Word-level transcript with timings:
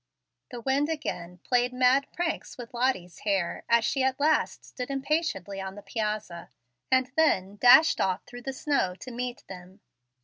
The 0.49 0.61
wind 0.61 0.89
again 0.89 1.41
played 1.43 1.71
mad 1.71 2.07
pranks 2.11 2.57
with 2.57 2.73
Lottie's 2.73 3.19
hair 3.19 3.63
as 3.69 3.85
she 3.85 4.01
at 4.01 4.19
last 4.19 4.65
stood 4.65 4.89
impatiently 4.89 5.61
on 5.61 5.75
the 5.75 5.83
piazza, 5.83 6.49
and 6.91 7.11
then 7.15 7.57
dashed 7.57 8.01
off 8.01 8.23
through 8.25 8.41
the 8.41 8.51
snow 8.53 8.95
to 8.95 9.11
meet 9.11 9.43
them. 9.47 9.79